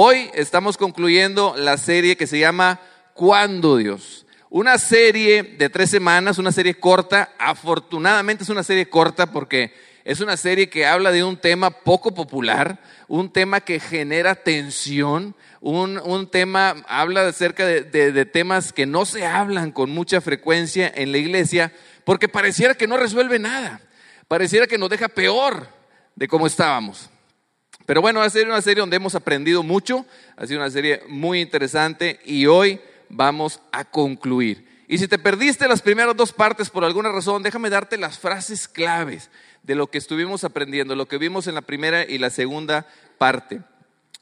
[0.00, 2.78] Hoy estamos concluyendo la serie que se llama
[3.14, 4.26] ¿Cuándo Dios?
[4.48, 7.32] Una serie de tres semanas, una serie corta.
[7.36, 9.74] Afortunadamente es una serie corta porque
[10.04, 15.34] es una serie que habla de un tema poco popular, un tema que genera tensión,
[15.60, 21.10] un, tema, habla acerca de, de temas que no se hablan con mucha frecuencia en
[21.10, 21.72] la iglesia
[22.04, 23.80] porque pareciera que no resuelve nada,
[24.28, 25.66] pareciera que nos deja peor
[26.14, 27.10] de cómo estábamos.
[27.88, 30.04] Pero bueno, va a ser una serie donde hemos aprendido mucho,
[30.36, 34.84] ha sido una serie muy interesante y hoy vamos a concluir.
[34.88, 38.68] Y si te perdiste las primeras dos partes por alguna razón, déjame darte las frases
[38.68, 39.30] claves
[39.62, 43.62] de lo que estuvimos aprendiendo, lo que vimos en la primera y la segunda parte.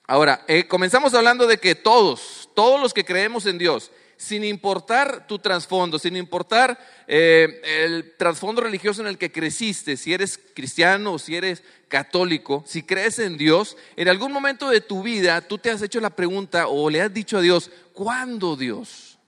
[0.07, 5.27] Ahora, eh, comenzamos hablando de que todos, todos los que creemos en Dios, sin importar
[5.27, 11.15] tu trasfondo, sin importar eh, el trasfondo religioso en el que creciste, si eres cristiano
[11.15, 15.59] o si eres católico, si crees en Dios, en algún momento de tu vida tú
[15.59, 19.19] te has hecho la pregunta o le has dicho a Dios, ¿cuándo Dios?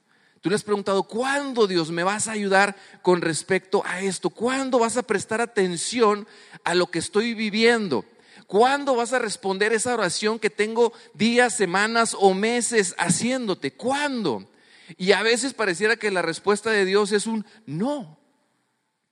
[0.41, 4.31] Tú le has preguntado, ¿cuándo Dios me vas a ayudar con respecto a esto?
[4.31, 6.27] ¿Cuándo vas a prestar atención
[6.65, 8.05] a lo que estoy viviendo?
[8.47, 13.73] ¿Cuándo vas a responder esa oración que tengo días, semanas o meses haciéndote?
[13.73, 14.49] ¿Cuándo?
[14.97, 18.19] Y a veces pareciera que la respuesta de Dios es un no.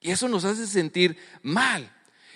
[0.01, 1.93] Y eso nos hace sentir mal.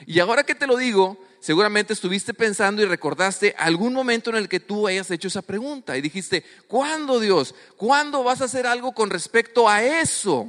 [0.07, 4.49] Y ahora que te lo digo, seguramente estuviste pensando y recordaste algún momento en el
[4.49, 7.55] que tú hayas hecho esa pregunta y dijiste, ¿cuándo Dios?
[7.77, 10.49] ¿Cuándo vas a hacer algo con respecto a eso?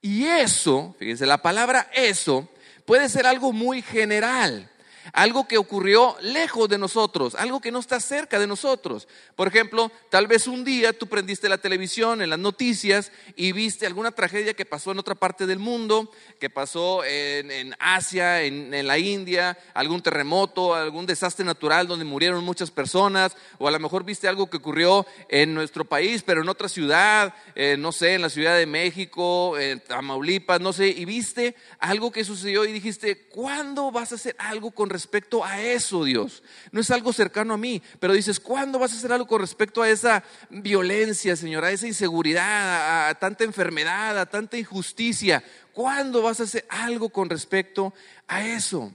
[0.00, 2.48] Y eso, fíjense, la palabra eso
[2.84, 4.71] puede ser algo muy general
[5.12, 9.08] algo que ocurrió lejos de nosotros, algo que no está cerca de nosotros.
[9.36, 13.86] Por ejemplo, tal vez un día tú prendiste la televisión en las noticias y viste
[13.86, 18.98] alguna tragedia que pasó en otra parte del mundo, que pasó en, Asia, en, la
[18.98, 24.28] India, algún terremoto, algún desastre natural donde murieron muchas personas, o a lo mejor viste
[24.28, 28.30] algo que ocurrió en nuestro país, pero en otra ciudad, eh, no sé, en la
[28.30, 33.90] Ciudad de México, en Tamaulipas, no sé, y viste algo que sucedió y dijiste, ¿cuándo
[33.90, 36.42] vas a hacer algo con respecto a eso, Dios.
[36.70, 39.82] No es algo cercano a mí, pero dices, ¿cuándo vas a hacer algo con respecto
[39.82, 45.42] a esa violencia, Señor, a esa inseguridad, a, tanta enfermedad, a tanta injusticia?
[45.72, 47.92] ¿Cuándo vas a hacer algo con respecto
[48.28, 48.92] a eso?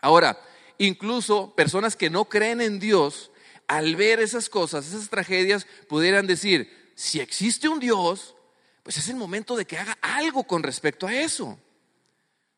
[0.00, 0.38] Ahora,
[0.78, 3.30] incluso personas que no creen en Dios,
[3.66, 8.34] al ver esas cosas, esas tragedias, pudieran decir, si existe un Dios,
[8.82, 11.58] pues es el momento de que haga algo con respecto a eso.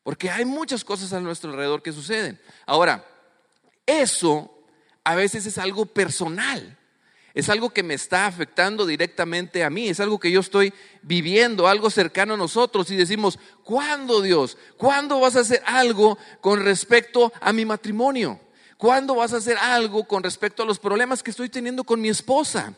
[0.03, 2.39] Porque hay muchas cosas a nuestro alrededor que suceden.
[2.65, 3.05] Ahora,
[3.85, 4.53] eso
[5.03, 6.77] a veces es algo personal.
[7.33, 10.71] Es algo que me está afectando directamente a mí, es algo que yo estoy
[11.01, 14.55] viviendo, algo cercano a nosotros y decimos, ¿cuándo Dios?
[14.77, 18.39] ¿Cuándo vas a hacer algo con respecto a mi matrimonio?
[18.77, 22.09] ¿Cuándo vas a hacer algo con respecto a los problemas que estoy teniendo con mi
[22.09, 22.75] esposa?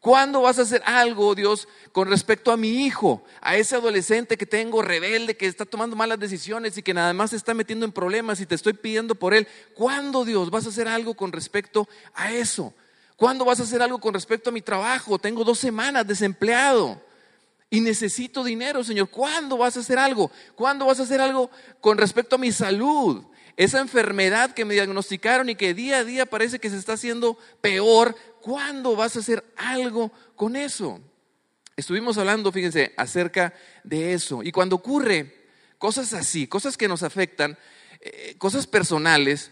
[0.00, 4.46] ¿Cuándo vas a hacer algo, Dios, con respecto a mi hijo, a ese adolescente que
[4.46, 7.92] tengo rebelde, que está tomando malas decisiones y que nada más se está metiendo en
[7.92, 9.46] problemas y te estoy pidiendo por él?
[9.74, 12.72] ¿Cuándo, Dios, vas a hacer algo con respecto a eso?
[13.16, 15.18] ¿Cuándo vas a hacer algo con respecto a mi trabajo?
[15.18, 16.98] Tengo dos semanas desempleado
[17.68, 19.10] y necesito dinero, Señor.
[19.10, 20.30] ¿Cuándo vas a hacer algo?
[20.54, 21.50] ¿Cuándo vas a hacer algo
[21.82, 23.22] con respecto a mi salud?
[23.60, 27.36] Esa enfermedad que me diagnosticaron y que día a día parece que se está haciendo
[27.60, 30.98] peor, ¿cuándo vas a hacer algo con eso?
[31.76, 33.52] Estuvimos hablando, fíjense, acerca
[33.84, 34.42] de eso.
[34.42, 35.44] Y cuando ocurre
[35.76, 37.58] cosas así, cosas que nos afectan,
[38.00, 39.50] eh, cosas personales,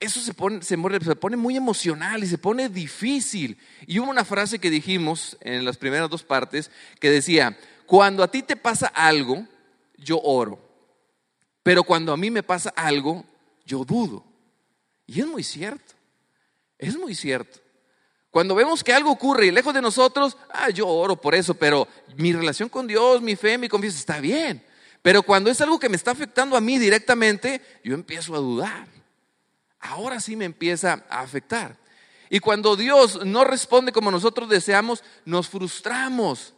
[0.00, 3.56] eso se pone, se, pone muy emocional y se pone difícil.
[3.86, 8.30] Y hubo una frase que dijimos en las primeras dos partes que decía, cuando a
[8.30, 9.46] ti te pasa algo,
[9.96, 10.60] yo oro.
[11.62, 13.24] Pero cuando a mí me pasa algo,
[13.66, 14.24] yo dudo.
[15.06, 15.94] Y es muy cierto,
[16.78, 17.60] es muy cierto.
[18.30, 22.32] Cuando vemos que algo ocurre lejos de nosotros, ah, yo oro por eso, pero mi
[22.32, 24.64] relación con Dios, mi fe, mi confianza está bien.
[25.02, 28.88] Pero cuando es algo que me está afectando a mí directamente, yo empiezo a dudar.
[29.80, 31.76] Ahora sí me empieza a afectar.
[32.28, 36.54] Y cuando Dios no responde como nosotros deseamos, nos frustramos.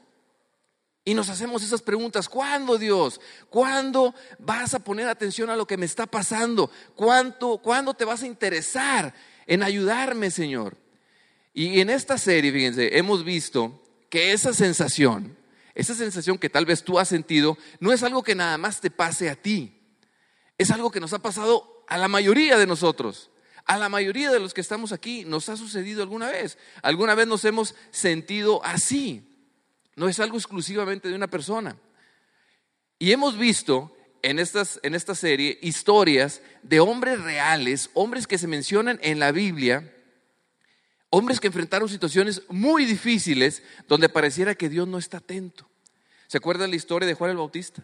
[1.09, 3.19] Y nos hacemos esas preguntas, ¿cuándo Dios?
[3.49, 6.71] ¿Cuándo vas a poner atención a lo que me está pasando?
[6.95, 9.15] ¿Cuánto, ¿Cuándo te vas a interesar
[9.47, 10.77] en ayudarme, Señor?
[11.55, 15.35] Y en esta serie, fíjense, hemos visto que esa sensación,
[15.75, 18.91] esa sensación que tal vez tú has sentido, no es algo que nada más te
[18.91, 19.81] pase a ti.
[20.59, 23.31] Es algo que nos ha pasado a la mayoría de nosotros.
[23.65, 26.59] A la mayoría de los que estamos aquí nos ha sucedido alguna vez.
[26.83, 29.28] Alguna vez nos hemos sentido así.
[29.99, 31.77] No es algo exclusivamente de una persona.
[32.99, 38.47] Y hemos visto en, estas, en esta serie historias de hombres reales, hombres que se
[38.47, 39.93] mencionan en la Biblia,
[41.11, 45.67] Hombres que enfrentaron situaciones muy difíciles donde pareciera que Dios no está atento.
[46.27, 47.83] ¿Se acuerdan la historia de Juan el Bautista?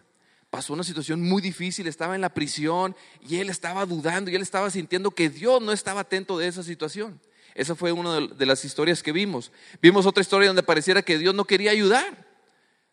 [0.51, 2.95] Pasó una situación muy difícil, estaba en la prisión
[3.27, 6.61] y él estaba dudando y él estaba sintiendo que Dios no estaba atento de esa
[6.61, 7.19] situación.
[7.55, 9.49] Esa fue una de las historias que vimos.
[9.81, 12.27] Vimos otra historia donde pareciera que Dios no quería ayudar.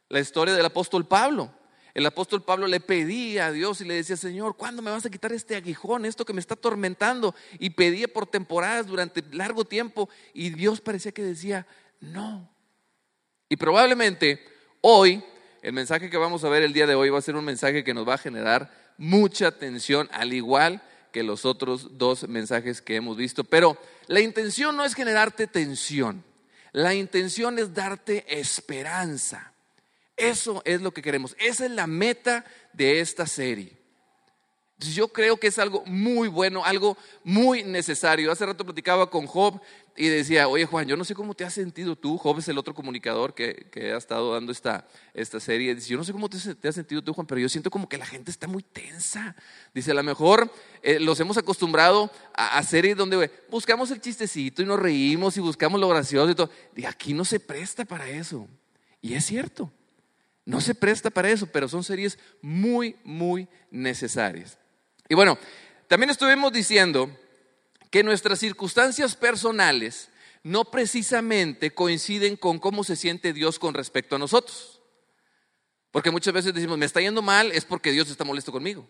[0.09, 1.53] La historia del apóstol Pablo.
[1.95, 5.11] El apóstol Pablo le pedía a Dios y le decía, Señor, ¿cuándo me vas a
[5.11, 7.35] quitar este aguijón, esto que me está atormentando?
[7.59, 11.67] Y pedía por temporadas durante largo tiempo y Dios parecía que decía,
[12.01, 12.49] no.
[13.49, 14.43] Y probablemente
[14.81, 15.25] hoy,
[15.61, 17.83] el mensaje que vamos a ver el día de hoy va a ser un mensaje
[17.83, 20.81] que nos va a generar mucha tensión, al igual
[21.13, 23.45] que los otros dos mensajes que hemos visto.
[23.45, 23.79] Pero
[24.09, 26.25] la intención no es generarte tensión,
[26.73, 29.53] la intención es darte esperanza.
[30.17, 31.37] Eso es lo que queremos.
[31.39, 33.82] Esa es la meta de esta serie.
[34.91, 38.31] Yo creo que es algo muy bueno, algo muy necesario.
[38.31, 39.61] Hace rato platicaba con Job
[39.97, 42.19] y decía, oye Juan, yo no sé cómo te has sentido tú.
[42.19, 45.75] Job es el otro comunicador que, ha estado dando esta, esta serie.
[45.75, 47.99] Dice, yo no sé cómo te, has sentido tú, Juan, pero yo siento como que
[47.99, 49.37] la gente está muy tensa.
[49.75, 50.51] Dice, a lo mejor
[50.83, 55.41] eh, los hemos acostumbrado a, a series donde buscamos el chistecito y nos reímos y
[55.41, 56.51] buscamos lo gracioso y todo.
[56.75, 58.49] Y aquí no se presta para eso.
[59.01, 59.71] Y es cierto.
[60.45, 64.59] No se presta para eso, pero son series muy, muy necesarias.
[65.13, 65.37] Y bueno,
[65.89, 67.15] también estuvimos diciendo
[67.91, 70.09] que nuestras circunstancias personales
[70.43, 74.81] no precisamente coinciden con cómo se siente Dios con respecto a nosotros.
[75.91, 78.89] Porque muchas veces decimos, me está yendo mal es porque Dios está molesto conmigo.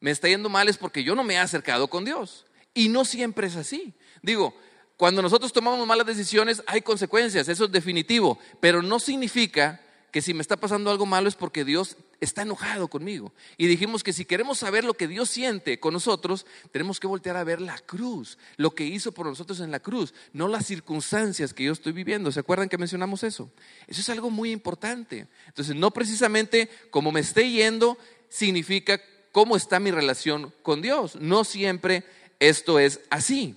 [0.00, 2.46] Me está yendo mal es porque yo no me he acercado con Dios.
[2.74, 3.94] Y no siempre es así.
[4.22, 4.56] Digo,
[4.96, 9.80] cuando nosotros tomamos malas decisiones hay consecuencias, eso es definitivo, pero no significa
[10.10, 13.32] que si me está pasando algo malo es porque Dios está enojado conmigo.
[13.56, 17.36] Y dijimos que si queremos saber lo que Dios siente con nosotros, tenemos que voltear
[17.36, 21.54] a ver la cruz, lo que hizo por nosotros en la cruz, no las circunstancias
[21.54, 22.32] que yo estoy viviendo.
[22.32, 23.50] ¿Se acuerdan que mencionamos eso?
[23.86, 25.26] Eso es algo muy importante.
[25.46, 29.00] Entonces, no precisamente como me esté yendo significa
[29.32, 31.16] cómo está mi relación con Dios.
[31.16, 32.04] No siempre
[32.38, 33.56] esto es así.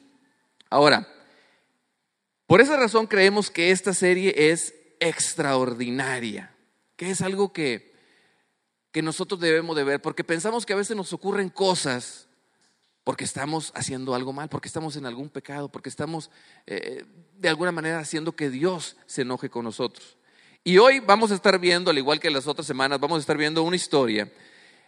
[0.69, 1.07] Ahora,
[2.47, 6.55] por esa razón creemos que esta serie es extraordinaria,
[6.95, 7.93] que es algo que,
[8.97, 12.27] que nosotros debemos de ver, porque pensamos que a veces nos ocurren cosas
[13.03, 16.31] porque estamos haciendo algo mal, porque estamos en algún pecado, porque estamos
[16.65, 17.05] eh,
[17.37, 20.17] de alguna manera haciendo que Dios se enoje con nosotros.
[20.63, 23.37] Y hoy vamos a estar viendo, al igual que las otras semanas, vamos a estar
[23.37, 24.33] viendo una historia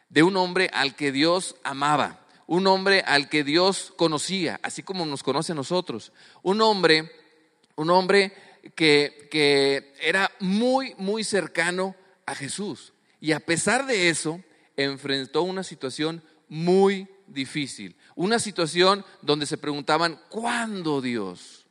[0.09, 5.06] de un hombre al que Dios amaba, un hombre al que Dios conocía, así como
[5.06, 7.11] nos conoce a nosotros, un hombre,
[7.75, 8.33] un hombre
[8.73, 11.95] que, era muy, muy cercano
[12.25, 12.91] a Jesús.
[13.19, 14.42] Y a pesar de eso,
[14.75, 21.66] enfrentó una situación muy difícil, una situación donde se preguntaban, ¿cuándo Dios?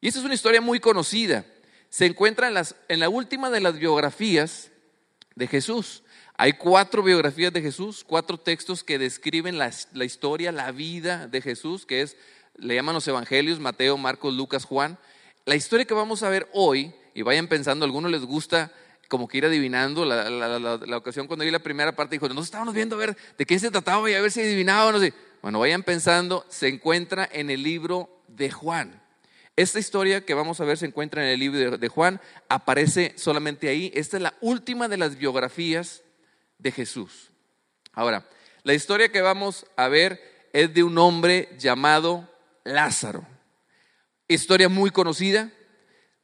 [0.00, 1.44] Y esta es una historia muy conocida.
[1.90, 4.70] Se encuentra en, las, en la última de las biografías
[5.34, 6.02] de Jesús.
[6.36, 9.70] Hay cuatro biografías de Jesús, cuatro textos que describen la,
[10.04, 12.16] historia, la vida de Jesús, que es,
[12.56, 14.98] le llaman los evangelios, Mateo, Marcos, Lucas, Juan.
[15.44, 18.72] La historia que vamos a ver hoy, y vayan pensando, a algunos les gusta
[19.10, 22.94] como que ir adivinando, la, ocasión cuando vi la primera parte dijo, nos estábamos viendo
[22.94, 25.12] a ver de qué se trataba y a ver si adivinaba, no sé.
[25.42, 29.02] Bueno, vayan pensando, se encuentra en el libro de Juan.
[29.56, 33.68] Esta historia que vamos a ver se encuentra en el libro de Juan, aparece solamente
[33.68, 33.90] ahí.
[33.94, 36.02] Esta es la última de las biografías
[36.58, 37.32] de Jesús.
[37.92, 38.28] Ahora,
[38.62, 43.26] la historia que vamos a ver es de un hombre llamado Lázaro.
[44.28, 45.50] Historia muy conocida,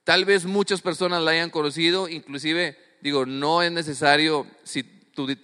[0.06, 4.84] tal vez muchas personas la hayan conocido, inclusive, digo, no es necesario, si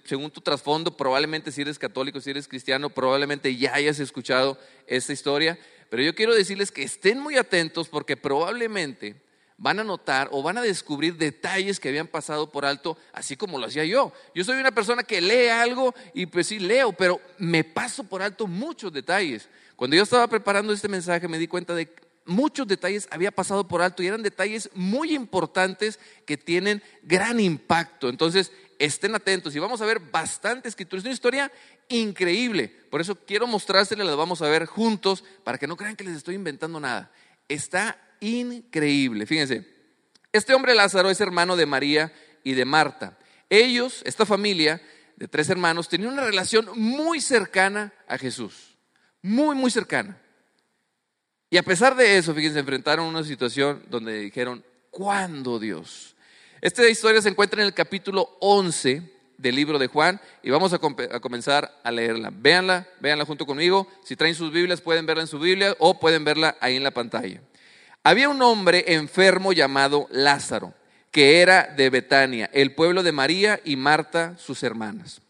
[0.05, 5.11] según tu trasfondo, probablemente si eres católico, si eres cristiano, probablemente ya hayas escuchado esta
[5.11, 9.21] historia, pero yo quiero decirles que estén muy atentos porque probablemente
[9.57, 13.59] van a notar o van a descubrir detalles que habían pasado por alto, así como
[13.59, 14.13] lo hacía yo.
[14.33, 18.21] Yo soy una persona que lee algo y pues sí leo, pero me paso por
[18.21, 19.49] alto muchos detalles.
[19.75, 21.89] Cuando yo estaba preparando este mensaje me di cuenta de
[22.25, 28.09] muchos detalles había pasado por alto y eran detalles muy importantes que tienen gran impacto.
[28.09, 30.99] Entonces, estén atentos y vamos a ver bastante escritura.
[30.99, 31.51] Es una historia
[31.89, 32.67] increíble.
[32.89, 36.17] Por eso quiero mostrárselas, la vamos a ver juntos para que no crean que les
[36.17, 37.11] estoy inventando nada.
[37.47, 39.25] Está increíble.
[39.25, 39.67] Fíjense,
[40.31, 42.13] este hombre Lázaro es hermano de María
[42.43, 43.17] y de Marta.
[43.49, 44.81] Ellos, esta familia
[45.15, 48.77] de tres hermanos, tenían una relación muy cercana a Jesús.
[49.21, 50.19] Muy, muy cercana.
[51.53, 56.15] Y a pesar de eso, fíjense, enfrentaron una situación donde dijeron, ¿cuándo Dios?
[56.59, 59.03] Esta historia se encuentra en el capítulo 11
[59.37, 62.31] del libro de Juan y vamos a, comenzar a leerla.
[62.33, 63.87] Véanla, véanla junto conmigo.
[64.03, 66.89] Si traen sus Biblias pueden verla en su Biblia o pueden verla ahí en la
[66.89, 67.39] pantalla.
[68.01, 70.73] Había un hombre enfermo llamado Lázaro,
[71.11, 75.21] que era de Betania, el pueblo de María y Marta, sus hermanas.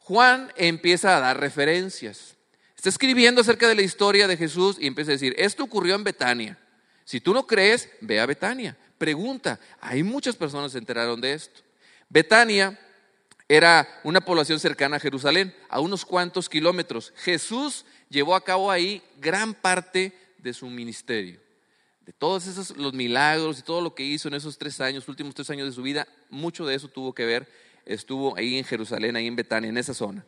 [0.00, 2.36] Juan empieza a dar referencias.
[2.80, 6.02] Está escribiendo acerca de la historia de Jesús y empieza a decir, esto ocurrió en
[6.02, 6.56] Betania.
[7.04, 8.74] Si tú no crees, ve a Betania.
[8.96, 11.60] Pregunta, hay muchas personas que se enteraron de esto.
[12.08, 12.80] Betania
[13.46, 17.12] era una población cercana a Jerusalén, a unos cuantos kilómetros.
[17.16, 21.38] Jesús llevó a cabo ahí gran parte de su ministerio
[22.06, 25.34] de todos esos los milagros y todo lo que hizo en esos tres años, últimos
[25.34, 27.46] tres años de su vida, mucho de eso tuvo que ver,
[27.84, 30.24] estuvo ahí en Jerusalén, ahí en Betania, en esa zona.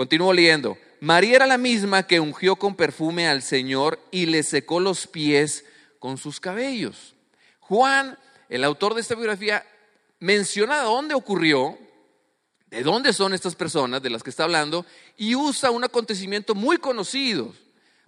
[0.00, 0.78] Continúo leyendo.
[1.00, 5.66] María era la misma que ungió con perfume al Señor y le secó los pies
[5.98, 7.14] con sus cabellos.
[7.58, 9.62] Juan, el autor de esta biografía,
[10.18, 11.76] menciona dónde ocurrió,
[12.70, 14.86] de dónde son estas personas de las que está hablando,
[15.18, 17.52] y usa un acontecimiento muy conocido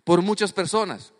[0.02, 1.12] por muchas personas.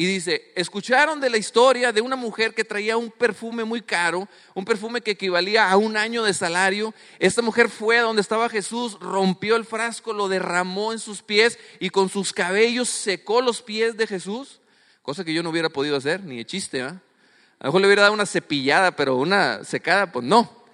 [0.00, 4.26] Y dice, escucharon de la historia de una mujer que traía un perfume muy caro,
[4.54, 6.94] un perfume que equivalía a un año de salario.
[7.18, 11.58] Esta mujer fue a donde estaba Jesús, rompió el frasco, lo derramó en sus pies
[11.80, 14.62] y con sus cabellos secó los pies de Jesús,
[15.02, 16.80] cosa que yo no hubiera podido hacer, ni de chiste.
[16.80, 20.64] A lo mejor le hubiera dado una cepillada, pero una secada, pues no.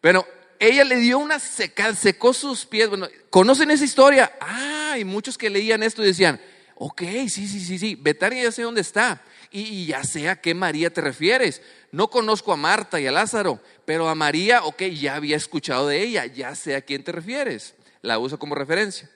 [0.00, 0.26] Pero
[0.58, 2.88] ella le dio una secada, secó sus pies.
[2.88, 4.32] Bueno, ¿conocen esa historia?
[4.40, 6.40] Ah, y muchos que leían esto decían,
[6.80, 9.20] Ok, sí, sí, sí, sí, Betania ya sé dónde está
[9.50, 11.60] y, ya sé a qué María te refieres.
[11.90, 16.00] No conozco a Marta y a Lázaro, pero a María, ok, ya había escuchado de
[16.00, 17.74] ella, ya sé a quién te refieres.
[18.00, 19.10] La uso como referencia.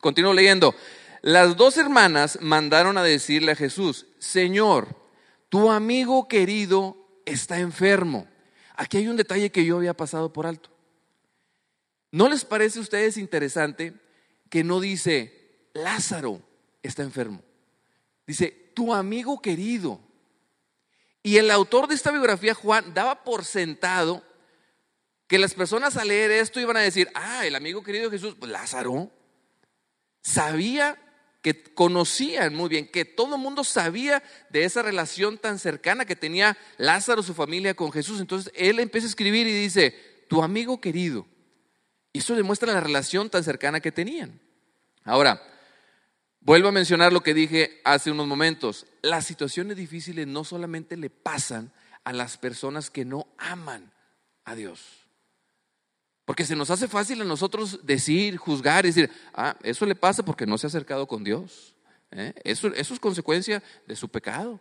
[0.00, 0.74] Continúo leyendo.
[1.22, 4.88] Las dos hermanas mandaron a decirle a Jesús, Señor,
[5.48, 8.28] tu amigo querido está enfermo.
[8.76, 10.68] Aquí hay un detalle que yo había pasado por alto.
[12.10, 13.94] ¿No les parece a ustedes interesante
[14.50, 16.45] que no dice Lázaro?
[16.86, 17.42] Está enfermo.
[18.26, 20.00] Dice, tu amigo querido.
[21.22, 24.22] Y el autor de esta biografía, Juan, daba por sentado
[25.26, 28.36] que las personas al leer esto iban a decir, ah, el amigo querido de Jesús,
[28.38, 29.10] pues Lázaro,
[30.22, 30.98] sabía
[31.42, 36.16] que conocían muy bien, que todo el mundo sabía de esa relación tan cercana que
[36.16, 38.20] tenía Lázaro, su familia con Jesús.
[38.20, 41.26] Entonces él empieza a escribir y dice, tu amigo querido.
[42.12, 44.40] Y eso demuestra la relación tan cercana que tenían.
[45.04, 45.40] Ahora,
[46.46, 48.86] Vuelvo a mencionar lo que dije hace unos momentos.
[49.02, 51.72] Las situaciones difíciles no solamente le pasan
[52.04, 53.92] a las personas que no aman
[54.44, 54.80] a Dios.
[56.24, 60.46] Porque se nos hace fácil a nosotros decir, juzgar, decir, ah, eso le pasa porque
[60.46, 61.74] no se ha acercado con Dios.
[62.12, 62.32] ¿eh?
[62.44, 64.60] Eso, eso es consecuencia de su pecado.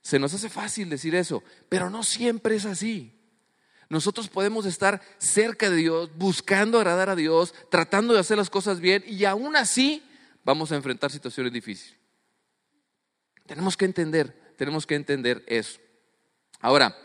[0.00, 3.14] Se nos hace fácil decir eso, pero no siempre es así.
[3.90, 8.80] Nosotros podemos estar cerca de Dios, buscando agradar a Dios, tratando de hacer las cosas
[8.80, 10.02] bien y aún así
[10.44, 11.96] vamos a enfrentar situaciones difíciles.
[13.46, 15.80] Tenemos que entender, tenemos que entender eso.
[16.60, 16.96] Ahora,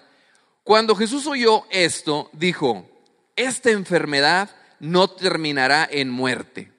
[0.63, 2.89] cuando Jesús oyó esto, dijo,
[3.36, 4.50] esta enfermedad
[4.80, 6.72] no terminará en muerte.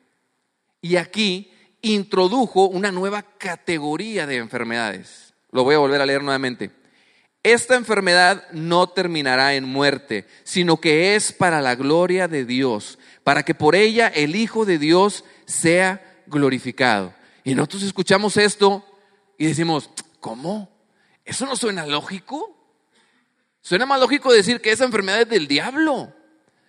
[0.81, 5.35] Y aquí introdujo una nueva categoría de enfermedades.
[5.51, 6.71] Lo voy a volver a leer nuevamente.
[7.43, 13.45] Esta enfermedad no terminará en muerte, sino que es para la gloria de Dios, para
[13.45, 17.15] que por ella el Hijo de Dios sea glorificado.
[17.45, 18.85] Y nosotros escuchamos esto
[19.39, 19.91] y decimos,
[20.21, 20.69] ¿cómo?
[21.25, 22.57] ¿Eso no suena lógico?
[23.61, 26.13] Suena más lógico decir que esa enfermedad es del diablo.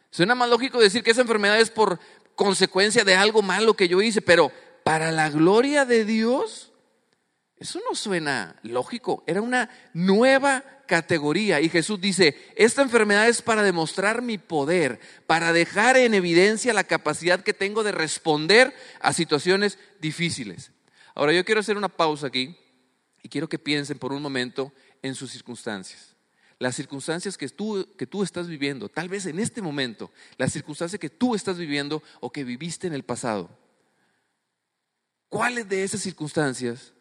[0.10, 2.00] Suena más lógico decir que esa enfermedad es por
[2.36, 4.52] consecuencia de algo malo que yo hice, pero
[4.84, 6.72] para la gloria de Dios,
[7.60, 9.24] eso no suena lógico.
[9.26, 11.60] Era una nueva categoría.
[11.60, 16.84] Y Jesús dice, esta enfermedad es para demostrar mi poder, para dejar en evidencia la
[16.84, 20.72] capacidad que tengo de responder a situaciones difíciles.
[21.16, 22.56] Ahora yo quiero hacer una pausa aquí
[23.24, 24.72] y quiero que piensen por un momento
[25.02, 26.16] en sus circunstancias.
[26.60, 31.00] Las circunstancias que tú, que tú estás viviendo, tal vez en este momento, las circunstancias
[31.00, 33.50] que tú estás viviendo o que viviste en el pasado.
[35.30, 36.94] ¿Cuáles de esas circunstancias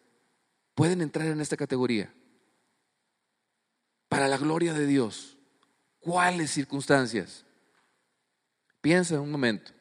[0.77, 2.13] pueden entrar en esta categoría?
[4.07, 5.37] para la gloria de Dios.
[5.99, 7.45] ¿Cuáles circunstancias?
[8.81, 9.71] Piensa un momento.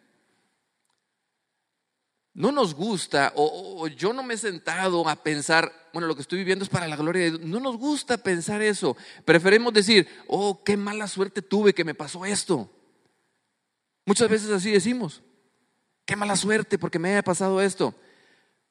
[2.35, 6.38] No nos gusta, o, yo no me he sentado a pensar, bueno, lo que estoy
[6.38, 7.41] viviendo es para la gloria de Dios.
[7.43, 8.95] No nos gusta pensar eso.
[9.25, 12.71] Preferimos decir, oh, qué mala suerte tuve que me pasó esto.
[14.05, 15.23] Muchas veces así decimos,
[16.05, 17.95] qué mala suerte porque me haya pasado esto.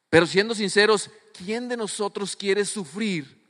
[0.09, 3.41] Pero siendo sinceros, ¿quién de nosotros quiere sufrir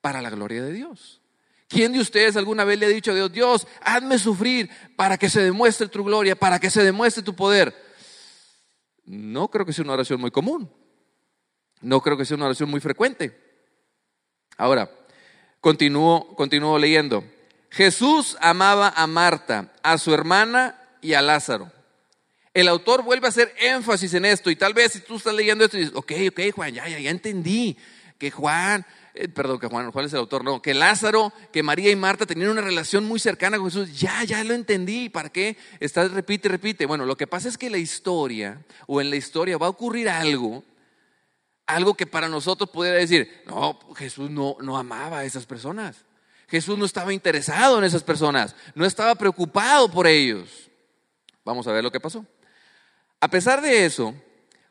[0.00, 1.20] para la gloria de Dios?
[1.68, 5.28] ¿Quién de ustedes alguna vez le ha dicho a Dios, Dios, hazme sufrir para que
[5.28, 7.74] se demuestre tu gloria, para que se demuestre tu poder?
[9.04, 10.70] No creo que sea una oración muy común.
[11.80, 13.38] No creo que sea una oración muy frecuente.
[14.56, 14.90] Ahora,
[15.60, 17.24] continúo, continúo leyendo.
[17.70, 21.70] Jesús amaba a Marta, a su hermana y a Lázaro.
[22.58, 25.64] El autor vuelve a hacer énfasis en esto y tal vez si tú estás leyendo
[25.64, 27.76] esto y dices, ok, ok, Juan, ya, ya, ya entendí
[28.18, 28.84] que Juan,
[29.14, 32.26] eh, perdón, que Juan, Juan es el autor, no, que Lázaro, que María y Marta
[32.26, 35.56] tenían una relación muy cercana con Jesús, ya, ya lo entendí, ¿para qué?
[35.78, 36.84] Estás, repite, repite.
[36.84, 40.08] Bueno, lo que pasa es que la historia, o en la historia va a ocurrir
[40.08, 40.64] algo,
[41.64, 46.04] algo que para nosotros pudiera decir, no, Jesús no, no amaba a esas personas.
[46.48, 50.68] Jesús no estaba interesado en esas personas, no estaba preocupado por ellos.
[51.44, 52.26] Vamos a ver lo que pasó.
[53.20, 54.14] A pesar de eso,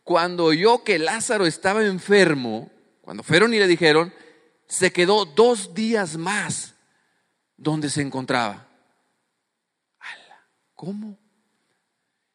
[0.03, 4.13] cuando oyó que Lázaro estaba enfermo, cuando fueron y le dijeron,
[4.67, 6.75] se quedó dos días más
[7.57, 8.67] donde se encontraba.
[10.75, 11.17] ¿Cómo?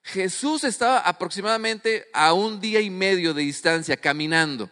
[0.03, 4.69] Jesús estaba aproximadamente a un día y medio de distancia caminando.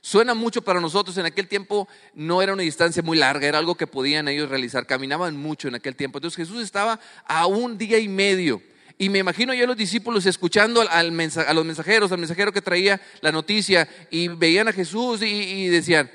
[0.00, 3.76] Suena mucho para nosotros, en aquel tiempo no era una distancia muy larga, era algo
[3.76, 6.18] que podían ellos realizar, caminaban mucho en aquel tiempo.
[6.18, 8.60] Entonces Jesús estaba a un día y medio.
[8.98, 11.12] Y me imagino yo a los discípulos escuchando a los
[11.64, 16.10] mensajeros, al mensajero que traía la noticia y veían a Jesús y, decían,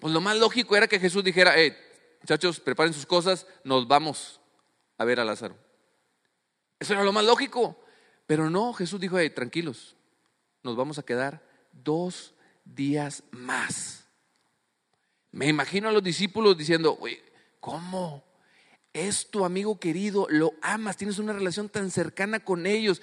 [0.00, 1.76] pues lo más lógico era que Jesús dijera, eh,
[2.22, 4.40] muchachos, preparen sus cosas, nos vamos
[4.96, 5.56] a ver a Lázaro.
[6.80, 7.78] Eso era lo más lógico.
[8.26, 9.94] Pero no, Jesús dijo, hey, tranquilos,
[10.62, 12.34] nos vamos a quedar dos
[12.64, 14.06] días más.
[15.32, 16.98] Me imagino a los discípulos diciendo,
[17.60, 18.24] ¿cómo?
[18.92, 23.00] Es tu amigo querido, lo amas, tienes una relación tan cercana con ellos,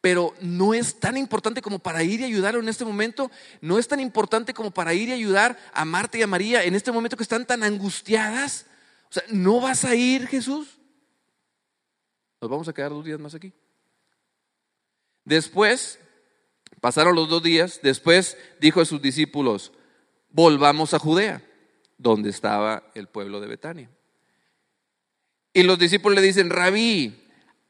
[0.00, 3.88] pero no es tan importante como para ir y ayudarlo en este momento, no es
[3.88, 7.16] tan importante como para ir y ayudar a Marta y a María en este momento
[7.16, 8.66] que están tan angustiadas.
[9.10, 10.78] O sea, ¿no vas a ir, Jesús?
[12.40, 13.52] Nos vamos a quedar dos días más aquí.
[15.24, 15.98] Después,
[16.80, 19.72] pasaron los dos días, después dijo a sus discípulos,
[20.30, 21.42] volvamos a Judea,
[21.98, 23.90] donde estaba el pueblo de Betania.
[25.56, 27.16] Y los discípulos le dicen, rabí,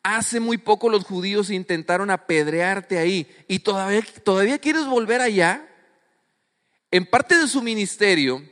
[0.03, 5.65] hace muy poco los judíos intentaron apedrearte ahí y todavía, todavía quieres volver allá.
[6.91, 8.43] En parte de su ministerio,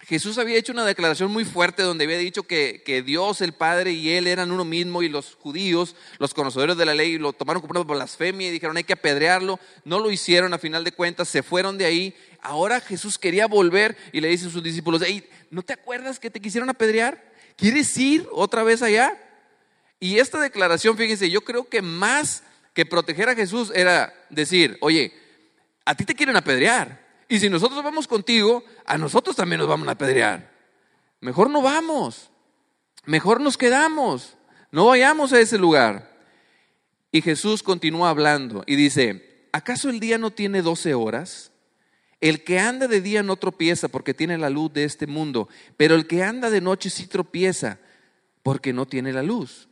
[0.00, 3.92] Jesús había hecho una declaración muy fuerte donde había dicho que, que, Dios, el Padre
[3.92, 7.60] y Él eran uno mismo y los judíos, los conocedores de la ley, lo tomaron
[7.60, 9.60] como una blasfemia y dijeron hay que apedrearlo.
[9.84, 12.14] No lo hicieron a final de cuentas, se fueron de ahí.
[12.40, 15.02] Ahora Jesús quería volver y le dice a sus discípulos,
[15.50, 17.31] ¿no te acuerdas que te quisieron apedrear?
[17.62, 19.16] ¿Quieres ir otra vez allá?
[20.00, 22.42] Y esta declaración, fíjense, yo creo que más
[22.74, 25.12] que proteger a Jesús era decir, oye,
[25.84, 27.06] a ti te quieren apedrear.
[27.28, 30.50] Y si nosotros vamos contigo, a nosotros también nos van a apedrear.
[31.20, 32.30] Mejor no vamos.
[33.04, 34.36] Mejor nos quedamos.
[34.72, 36.18] No vayamos a ese lugar.
[37.12, 41.51] Y Jesús continúa hablando y dice, ¿acaso el día no tiene doce horas?
[42.22, 45.96] El que anda de día no tropieza porque tiene la luz de este mundo, pero
[45.96, 47.80] el que anda de noche sí tropieza
[48.44, 49.68] porque no tiene la luz.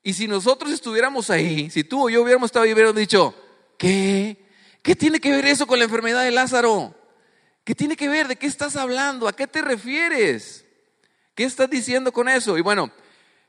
[0.00, 3.34] Y si nosotros estuviéramos ahí, si tú o yo hubiéramos estado ahí, hubiéramos dicho,
[3.76, 4.46] ¿qué?
[4.82, 6.94] ¿Qué tiene que ver eso con la enfermedad de Lázaro?
[7.64, 8.28] ¿Qué tiene que ver?
[8.28, 9.26] ¿De qué estás hablando?
[9.26, 10.64] ¿A qué te refieres?
[11.34, 12.56] ¿Qué estás diciendo con eso?
[12.56, 12.92] Y bueno,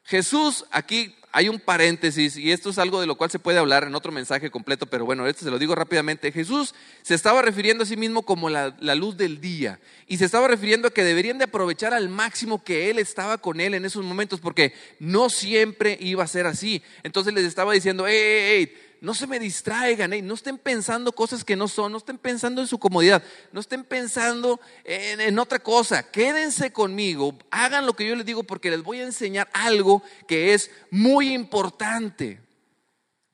[0.03, 3.83] Jesús aquí hay un paréntesis y esto es algo de lo cual se puede hablar
[3.83, 6.31] en otro mensaje completo, pero bueno, esto se lo digo rápidamente.
[6.31, 10.47] Jesús se estaba refiriendo a sí mismo como la, luz del día y se estaba
[10.47, 14.05] refiriendo a que deberían de aprovechar al máximo que Él estaba con Él en esos
[14.05, 16.81] momentos porque no siempre iba a ser así.
[17.03, 21.45] Entonces les estaba diciendo, hey, hey, hey no se me distraigan, no estén pensando cosas
[21.45, 25.59] que no son, no estén pensando en su comodidad, no estén pensando en, en, otra
[25.59, 26.09] cosa.
[26.09, 30.55] Quédense conmigo, hagan lo que yo les digo porque les voy a enseñar algo que
[30.55, 32.41] es muy importante.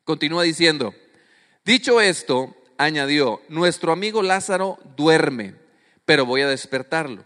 [0.04, 0.94] Continúa diciendo,
[1.64, 5.56] dicho esto, añadió, nuestro amigo Lázaro duerme,
[6.04, 7.24] pero voy a despertarlo.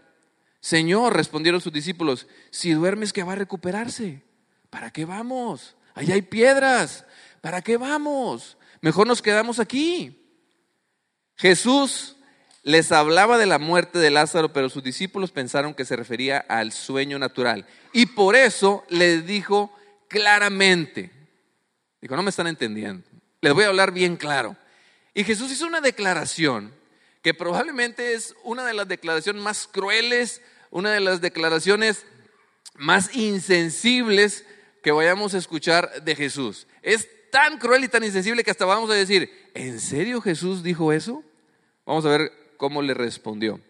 [0.60, 4.22] Señor, respondieron sus discípulos, si duermes que va a recuperarse,
[4.70, 5.74] ¿para qué vamos?
[5.96, 7.04] Allá hay piedras.
[7.40, 8.56] ¿Para qué vamos?
[8.80, 10.22] Mejor nos quedamos aquí.
[11.36, 12.16] Jesús
[12.62, 16.72] les hablaba de la muerte de Lázaro, pero sus discípulos pensaron que se refería al
[16.72, 17.66] sueño natural.
[17.92, 19.72] Y por eso les dijo
[20.08, 21.12] claramente,
[22.00, 23.08] dijo, no me están entendiendo,
[23.40, 24.56] les voy a hablar bien claro.
[25.14, 26.74] Y Jesús hizo una declaración
[27.22, 32.04] que probablemente es una de las declaraciones más crueles, una de las declaraciones
[32.74, 34.44] más insensibles
[34.82, 36.66] que vayamos a escuchar de Jesús.
[36.82, 40.92] Es tan cruel y tan insensible que hasta vamos a decir, ¿en serio Jesús dijo
[40.92, 41.22] eso?
[41.84, 43.60] Vamos a ver cómo le respondió.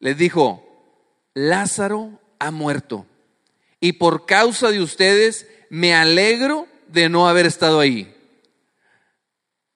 [0.00, 0.64] Les dijo,
[1.34, 3.06] Lázaro ha muerto
[3.80, 8.14] y por causa de ustedes me alegro de no haber estado ahí.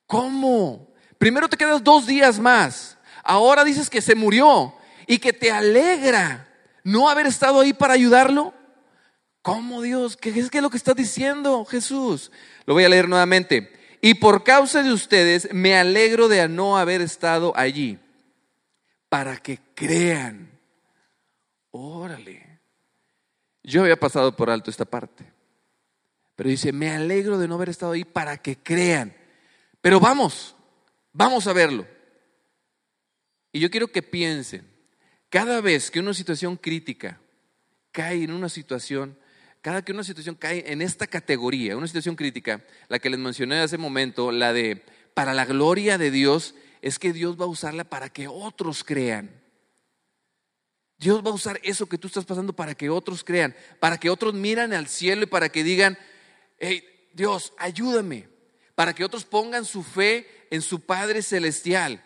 [0.06, 0.92] ¿Cómo?
[1.18, 2.98] Primero te quedas dos días más.
[3.22, 4.74] Ahora dices que se murió.
[5.06, 6.48] y que te alegra
[6.84, 8.54] no haber estado ahí para ayudarlo.
[9.42, 10.16] ¿Cómo Dios?
[10.16, 12.30] ¿Qué es, lo que está diciendo Jesús?
[12.66, 13.72] Lo voy a leer nuevamente.
[14.00, 17.98] Y por causa de ustedes me alegro de no haber estado allí,
[19.08, 20.50] para que crean.
[21.70, 22.60] Órale.
[23.62, 25.24] Yo había pasado por alto esta parte.
[26.34, 29.14] Pero dice, me alegro de no haber estado ahí para que crean.
[29.80, 30.56] Pero vamos,
[31.12, 31.86] vamos a verlo.
[33.52, 34.66] Y yo quiero que piensen,
[35.28, 37.20] cada vez que una situación crítica
[37.92, 39.16] cae en una situación,
[39.62, 43.60] cada que una situación cae en esta categoría, una situación crítica, la que les mencioné
[43.60, 47.84] hace momento, la de para la gloria de Dios, es que Dios va a usarla
[47.84, 49.30] para que otros crean.
[50.98, 54.10] Dios va a usar eso que tú estás pasando para que otros crean, para que
[54.10, 55.96] otros miran al cielo y para que digan,
[56.58, 58.28] hey, Dios, ayúdame,
[58.74, 62.04] para que otros pongan su fe en su Padre Celestial.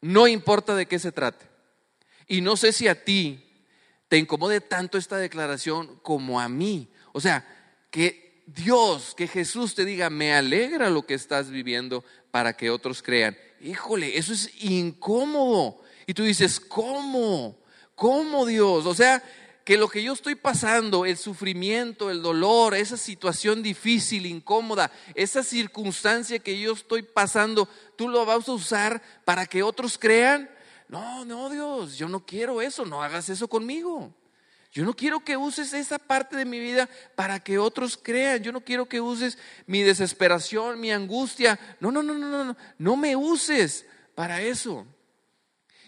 [0.00, 1.46] No importa de qué se trate.
[2.26, 3.43] Y no sé si a ti
[4.08, 6.88] te incomode tanto esta declaración como a mí.
[7.12, 7.46] O sea,
[7.90, 13.02] que Dios, que Jesús te diga, me alegra lo que estás viviendo para que otros
[13.02, 13.36] crean.
[13.60, 15.80] Híjole, eso es incómodo.
[16.06, 17.56] Y tú dices, ¿cómo?
[17.94, 18.86] ¿Cómo Dios?
[18.86, 19.22] O sea,
[19.64, 25.42] que lo que yo estoy pasando, el sufrimiento, el dolor, esa situación difícil, incómoda, esa
[25.42, 30.50] circunstancia que yo estoy pasando, tú lo vas a usar para que otros crean.
[30.88, 34.14] No, no, Dios, yo no quiero eso, no hagas eso conmigo.
[34.72, 38.42] Yo no quiero que uses esa parte de mi vida para que otros crean.
[38.42, 41.60] Yo no quiero que uses mi desesperación, mi angustia.
[41.78, 44.84] No, no, no, no, no, no, me uses para eso.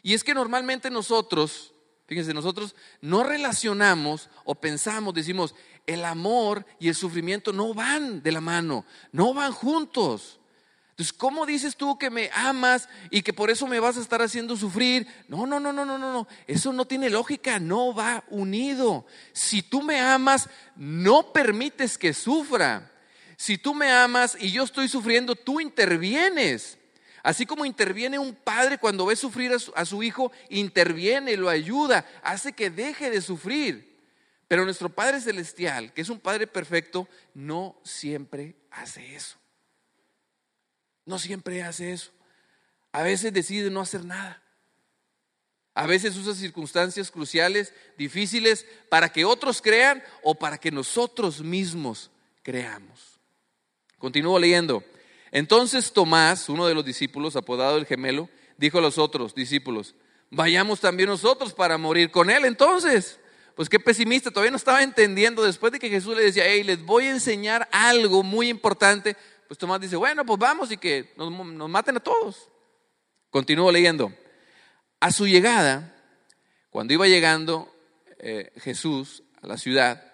[0.03, 1.73] Y es que normalmente nosotros
[2.07, 5.57] Fíjense, nosotros no relacionamos o pensamos, decimos,
[5.87, 10.39] el amor y el sufrimiento no van de la mano, no van juntos.
[10.97, 14.23] Entonces, ¿cómo dices tú que me amas y que por eso me vas a estar
[14.23, 15.07] haciendo sufrir?
[15.29, 16.27] No, no, no, no, no, no, no.
[16.47, 19.05] Eso no tiene lógica, no va unido.
[19.35, 22.91] Si tú me amas, no permites que sufra.
[23.37, 26.79] Si tú me amas y yo estoy sufriendo, tú intervienes.
[27.23, 32.55] Así como interviene un padre cuando ve sufrir a su, hijo, interviene, lo ayuda, hace
[32.55, 33.99] que deje de sufrir.
[34.49, 39.37] Pero nuestro Padre Celestial, que es un Padre perfecto, no siempre hace eso.
[41.07, 42.11] No siempre hace eso.
[42.93, 44.43] A veces decide no hacer nada.
[45.75, 52.11] A veces usa circunstancias cruciales, difíciles, para que otros crean o para que nosotros mismos
[52.43, 53.21] creamos.
[53.99, 54.83] Continúo leyendo.
[55.31, 59.95] Entonces Tomás, uno de los discípulos, apodado el gemelo, dijo a los otros discípulos,
[60.31, 63.21] vayamos también nosotros para morir con él entonces.
[63.55, 66.83] Pues qué pesimista, todavía no estaba entendiendo después de que Jesús le decía, hey, les
[66.83, 69.17] voy a enseñar algo muy importante.
[69.49, 71.31] Pues Tomás dice, bueno, pues vamos y que nos,
[71.69, 72.49] maten a todos.
[73.31, 74.13] Continúo leyendo.
[75.01, 75.95] A su llegada,
[76.71, 77.73] cuando iba llegando
[78.19, 80.13] eh, Jesús a la ciudad,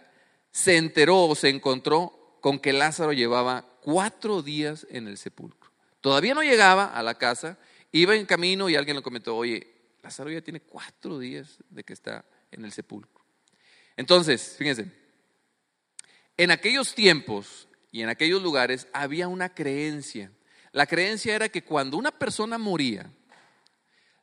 [0.50, 5.70] se enteró o se encontró con que Lázaro llevaba cuatro días en el sepulcro.
[6.00, 7.58] Todavía no llegaba a la casa,
[7.92, 9.66] iba en camino y alguien le comentó, oye,
[10.02, 13.24] Lázaro ya tiene cuatro días de que está en el sepulcro.
[13.96, 14.90] Entonces, fíjense,
[16.36, 20.32] en aquellos tiempos y en aquellos lugares había una creencia.
[20.72, 23.10] La creencia era que cuando una persona moría,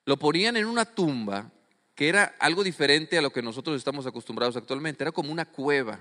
[0.06, 1.52] lo ponían en una tumba
[1.94, 6.00] que era algo diferente a lo que nosotros estamos acostumbrados actualmente, era como una cueva.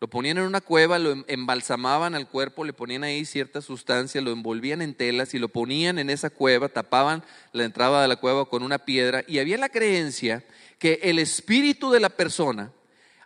[0.00, 4.20] Lo ponían en una cueva, lo em, embalsamaban al cuerpo, le ponían ahí cierta sustancia,
[4.22, 7.22] lo envolvían en telas y lo ponían en esa cueva, tapaban
[7.52, 10.44] la entrada de la cueva con una piedra y había la creencia
[10.78, 12.72] que el espíritu de la persona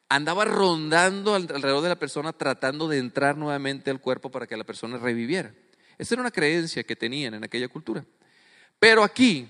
[0.09, 4.65] andaba rondando alrededor de la persona tratando de entrar nuevamente al cuerpo para que la
[4.65, 5.53] persona reviviera.
[5.99, 8.05] Esa era una creencia que tenían en aquella cultura.
[8.79, 9.49] Pero aquí,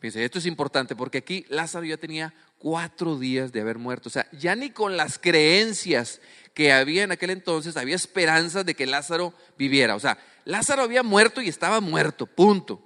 [0.00, 4.08] fíjense, esto es importante porque aquí Lázaro ya tenía cuatro días de haber muerto.
[4.08, 6.20] O sea, ya ni con las creencias
[6.54, 9.94] que había en aquel entonces había esperanza de que Lázaro viviera.
[9.94, 12.82] O sea, Lázaro había muerto y estaba muerto, punto.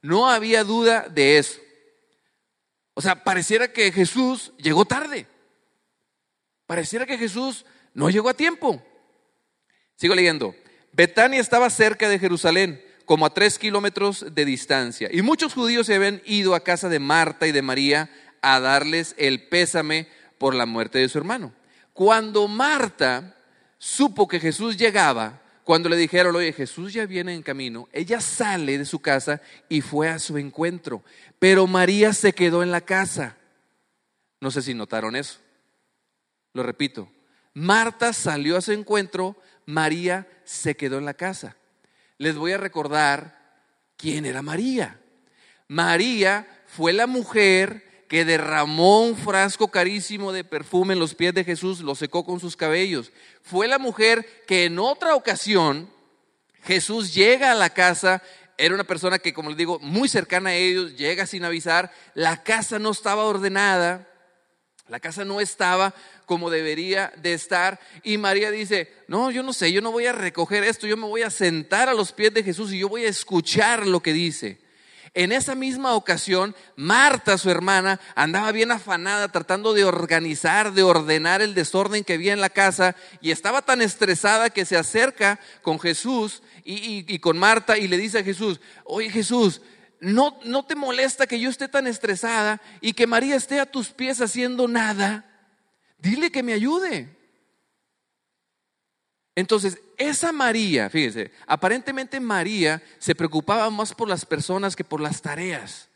[0.00, 1.60] No había duda de eso.
[2.94, 5.26] O sea, pareciera que Jesús llegó tarde.
[6.72, 8.82] Pareciera que Jesús no llegó a tiempo.
[9.96, 10.54] Sigo leyendo.
[10.94, 15.10] Betania estaba cerca de Jerusalén, como a tres kilómetros de distancia.
[15.12, 18.08] Y muchos judíos se habían ido a casa de Marta y de María
[18.40, 20.08] a darles el pésame
[20.38, 21.52] por la muerte de su hermano.
[21.92, 23.36] Cuando Marta
[23.76, 28.78] supo que Jesús llegaba, cuando le dijeron, oye, Jesús ya viene en camino, ella sale
[28.78, 31.04] de su casa y fue a su encuentro.
[31.38, 33.36] Pero María se quedó en la casa.
[34.40, 35.38] No sé si notaron eso.
[36.52, 37.10] Lo repito.
[37.54, 39.36] Marta salió a su encuentro,
[39.66, 41.56] María se quedó en la casa.
[42.18, 43.38] Les voy a recordar
[43.96, 45.00] quién era María.
[45.68, 51.44] María fue la mujer que derramó un frasco carísimo de perfume en los pies de
[51.44, 53.10] Jesús, lo secó con sus cabellos.
[53.40, 55.88] Fue la mujer que en otra ocasión
[56.62, 58.22] Jesús llega a la casa,
[58.58, 62.42] era una persona que, como les digo, muy cercana a ellos, llega sin avisar, la
[62.42, 64.06] casa no estaba ordenada,
[64.88, 65.94] la casa no estaba
[66.26, 67.80] como debería de estar.
[68.02, 71.06] Y María dice, no, yo no sé, yo no voy a recoger esto, yo me
[71.06, 74.12] voy a sentar a los pies de Jesús y yo voy a escuchar lo que
[74.12, 74.60] dice.
[75.14, 81.42] En esa misma ocasión, Marta, su hermana, andaba bien afanada tratando de organizar, de ordenar
[81.42, 85.78] el desorden que había en la casa y estaba tan estresada que se acerca con
[85.78, 89.60] Jesús y, con Marta y le dice a Jesús, oye Jesús,
[90.02, 93.90] ¿no, ¿no te molesta que yo esté tan estresada y que María esté a tus
[93.90, 95.24] pies haciendo nada?
[95.96, 97.16] Dile que me ayude.
[99.36, 105.22] Entonces, esa María, fíjense, aparentemente María se preocupaba más por las personas que por las
[105.22, 105.88] tareas.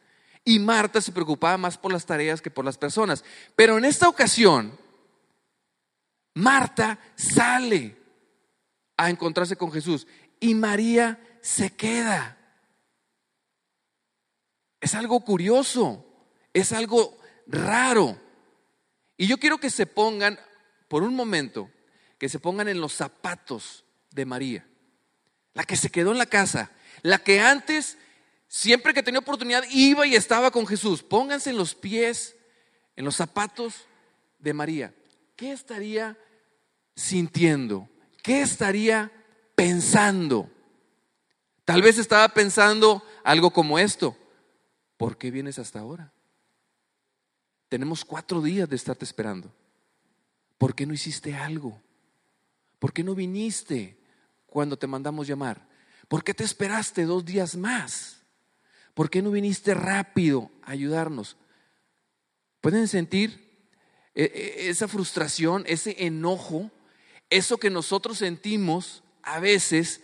[0.45, 3.25] Y Marta se preocupaba más por las tareas que por las personas.
[3.57, 4.79] Pero en esta ocasión,
[6.35, 7.97] Marta sale
[8.97, 10.07] a encontrarse con Jesús
[10.38, 12.36] y María se queda.
[14.81, 16.05] Es algo curioso,
[16.53, 18.21] es algo raro.
[19.17, 20.39] Y yo quiero que se pongan
[20.89, 21.71] por un momento
[22.19, 24.67] que se pongan en los zapatos de María,
[25.55, 26.71] la que se quedó en la casa,
[27.03, 27.99] la que antes,
[28.49, 31.03] siempre que tenía oportunidad, iba y estaba con Jesús.
[31.03, 32.37] Pónganse en los pies,
[32.95, 33.87] en los zapatos
[34.39, 34.95] de María.
[35.37, 36.17] ¿Qué estaría
[36.95, 37.89] sintiendo?
[38.23, 39.12] ¿Qué estaría
[39.55, 40.51] pensando?
[41.65, 44.17] Tal vez estaba pensando algo como esto.
[44.96, 46.12] ¿Por qué vienes hasta ahora?
[47.68, 49.52] Tenemos cuatro días de estarte esperando.
[50.59, 51.80] ¿Por qué no hiciste algo?
[52.78, 53.98] ¿Por qué no viniste
[54.46, 55.68] cuando te mandamos llamar?
[56.09, 58.22] ¿Por qué te esperaste dos días más?
[58.94, 61.37] ¿Por qué no viniste rápido a ayudarnos?
[62.61, 63.68] ¿Pueden sentir
[64.14, 66.70] e, e, esa frustración, ese enojo,
[67.28, 70.00] eso que nosotros sentimos a veces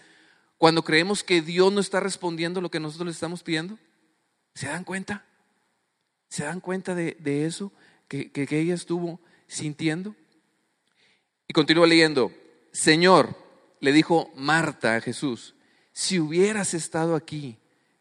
[0.59, 3.79] cuando creemos que Dios no está respondiendo lo que nosotros le estamos pidiendo?
[4.55, 5.25] ¿Se dan cuenta?
[6.29, 7.73] ¿Se dan cuenta de, eso
[8.09, 10.15] que, que ella estuvo sintiendo?
[11.47, 12.33] Y continúa leyendo.
[12.73, 13.37] Señor,
[13.81, 15.55] le dijo Marta a Jesús,
[15.93, 17.59] si hubieras estado aquí,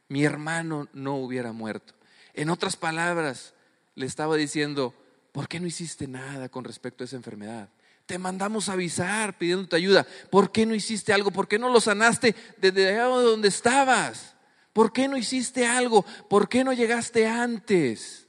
[0.08, 1.94] mi hermano no hubiera muerto.
[2.34, 3.54] En otras palabras,
[3.96, 4.94] le estaba diciendo,
[5.32, 7.70] ¿por qué no hiciste nada con respecto a esa enfermedad?
[8.06, 10.06] Te mandamos avisar pidiéndote ayuda.
[10.30, 11.32] ¿Por qué no hiciste algo?
[11.32, 14.36] ¿Por qué no lo sanaste desde allá donde estabas?
[14.74, 16.06] ¿Por qué no hiciste algo?
[16.30, 18.28] ¿Por qué no llegaste antes?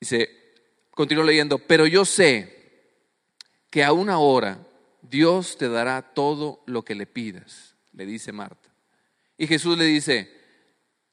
[0.00, 0.28] Dice,
[0.90, 2.58] continúo leyendo, pero yo sé
[3.70, 4.66] que a una hora
[5.02, 8.68] Dios te dará todo lo que le pidas, le dice Marta.
[9.36, 10.32] Y Jesús le dice,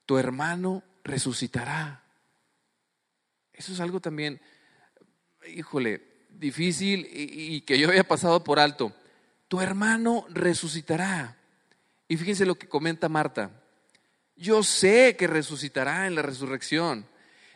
[0.06, 2.04] tu hermano resucitará.
[3.54, 4.42] Eso es algo también,
[5.48, 8.94] híjole, difícil y, que yo había pasado por alto.
[9.48, 11.38] Tu hermano resucitará.
[12.08, 13.52] Y fíjense lo que comenta Marta.
[14.36, 17.06] Yo sé que resucitará en la resurrección.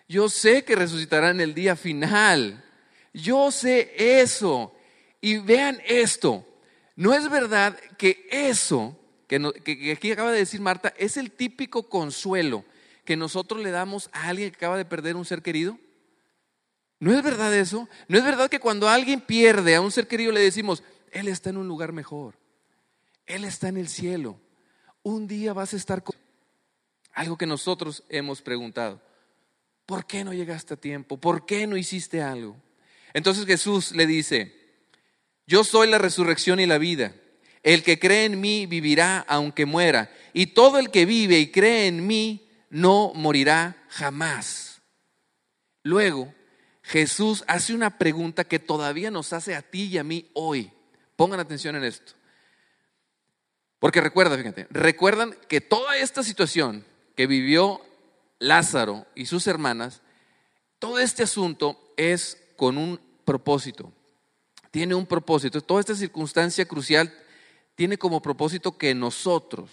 [0.07, 2.63] Yo sé que resucitará en el día final.
[3.13, 4.75] Yo sé eso.
[5.21, 6.45] Y vean esto,
[6.95, 8.97] no es verdad que eso
[9.29, 12.65] que, aquí acaba de decir Marta es el típico consuelo
[13.05, 15.77] que nosotros le damos a alguien que acaba de perder un ser querido.
[16.99, 17.87] ¿No es verdad eso?
[18.07, 21.51] ¿No es verdad que cuando alguien pierde a un ser querido le decimos, Él está
[21.51, 22.35] en un lugar mejor,
[23.29, 24.39] Él está en el cielo,
[25.03, 26.15] un día vas a estar con...
[27.13, 28.99] Algo que nosotros hemos preguntado,
[29.85, 31.17] ¿por qué no llegaste a tiempo?
[31.17, 32.57] ¿Por qué no hiciste algo?
[33.13, 34.81] Entonces Jesús le dice,
[35.45, 37.13] yo soy la resurrección y la vida.
[37.61, 40.11] El que cree en mí vivirá aunque muera.
[40.33, 44.81] Y todo el que vive y cree en mí no morirá jamás.
[45.83, 46.33] Luego,
[46.81, 50.71] Jesús hace una pregunta que todavía nos hace a ti y a mí hoy.
[51.15, 52.13] Pongan atención en esto.
[53.79, 57.81] Porque recuerda, fíjate, recuerdan que toda esta situación que vivió
[58.39, 60.01] Lázaro y sus hermanas,
[60.79, 63.93] todo este asunto es con un propósito
[64.71, 65.61] tiene un propósito.
[65.61, 67.13] Toda esta circunstancia crucial
[67.75, 69.69] tiene como propósito que nosotros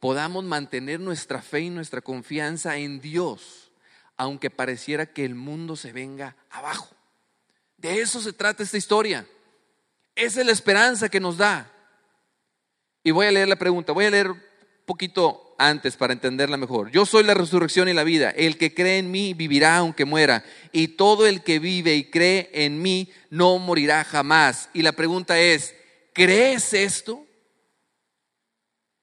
[0.00, 3.70] podamos mantener nuestra fe y nuestra confianza en Dios,
[4.16, 6.94] aunque pareciera que el mundo se venga abajo.
[7.76, 9.26] De eso se trata esta historia.
[10.14, 11.71] Esa es la esperanza que nos da.
[13.04, 14.40] Y voy a leer la pregunta, voy a leer un
[14.84, 16.90] poquito antes para entenderla mejor.
[16.90, 18.30] Yo soy la resurrección y la vida.
[18.30, 20.44] El que cree en mí vivirá aunque muera.
[20.72, 24.68] Y todo el que vive y cree en mí no morirá jamás.
[24.72, 25.74] Y la pregunta es,
[26.12, 27.24] ¿crees esto?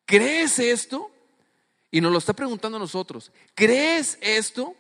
[0.06, 1.12] ¿Crees esto?
[1.92, 3.32] Y nos lo está preguntando a nosotros.
[3.56, 4.76] ¿Crees esto?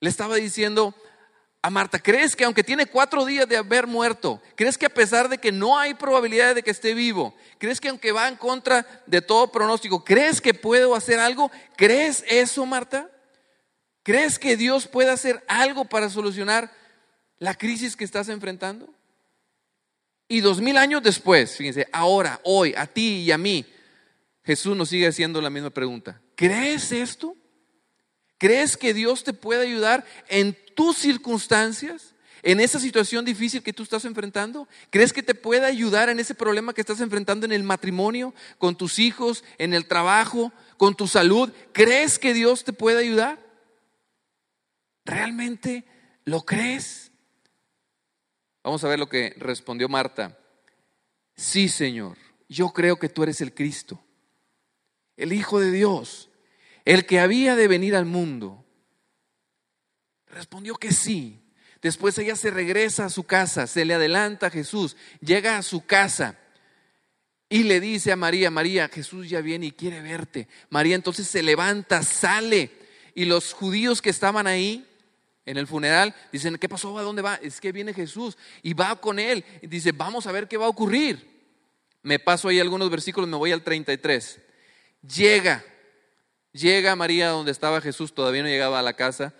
[0.00, 0.94] Le estaba diciendo
[1.64, 5.28] a Marta, ¿crees que aunque tiene cuatro días de haber muerto, crees que a pesar
[5.28, 8.84] de que no hay probabilidad de que esté vivo, crees que aunque va en contra
[9.06, 11.52] de todo pronóstico, crees que puedo hacer algo?
[11.76, 13.08] ¿Crees eso, Marta?
[14.02, 16.72] ¿Crees que Dios puede hacer algo para solucionar
[17.38, 18.92] la crisis que estás enfrentando?
[20.26, 23.64] Y dos mil años después, fíjense, ahora, hoy, a ti y a mí,
[24.42, 26.20] Jesús nos sigue haciendo la misma pregunta.
[26.34, 27.36] ¿Crees esto?
[28.42, 32.12] ¿Crees que Dios te puede ayudar en tus circunstancias?
[32.42, 34.66] ¿En esa situación difícil que tú estás enfrentando?
[34.90, 38.74] ¿Crees que te puede ayudar en ese problema que estás enfrentando en el matrimonio, con
[38.74, 41.52] tus hijos, en el trabajo, con tu salud?
[41.70, 43.38] ¿Crees que Dios te puede ayudar?
[45.04, 45.84] ¿Realmente
[46.24, 47.12] lo crees?
[48.64, 50.36] Vamos a ver lo que respondió Marta.
[51.36, 54.02] Sí, Señor, yo creo que tú eres el Cristo,
[55.16, 56.28] el Hijo de Dios,
[56.84, 58.64] el que había de venir al mundo.
[60.26, 61.38] Respondió que sí.
[61.80, 65.84] Después ella se regresa a su casa, se le adelanta a Jesús, llega a su
[65.84, 66.38] casa
[67.48, 70.46] y le dice a María, María, Jesús ya viene y quiere verte.
[70.70, 72.70] María entonces se levanta, sale
[73.14, 74.86] y los judíos que estaban ahí
[75.44, 76.96] en el funeral dicen, ¿qué pasó?
[76.98, 77.34] ¿A dónde va?
[77.42, 79.44] Es que viene Jesús y va con él.
[79.60, 81.30] Y dice, vamos a ver qué va a ocurrir.
[82.02, 84.38] Me paso ahí algunos versículos, me voy al 33.
[85.02, 85.64] Llega
[86.52, 89.34] Llega María donde estaba Jesús, todavía no llegaba a la casa,